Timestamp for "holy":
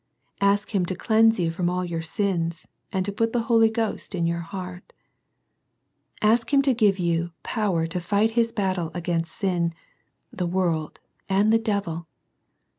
3.43-3.69